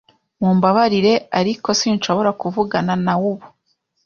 [0.39, 3.47] Mumbabarire, ariko sinshobora kuvugana nawe ubu.